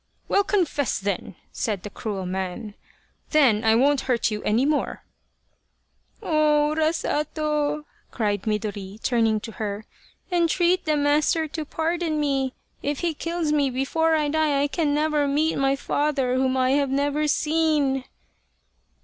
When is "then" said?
0.97-1.35, 3.33-3.63